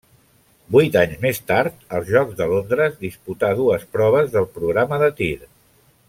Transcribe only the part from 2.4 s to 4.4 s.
de Londres, disputà dues proves